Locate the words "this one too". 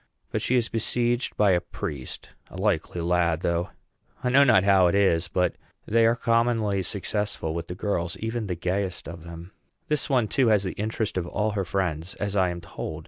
9.89-10.47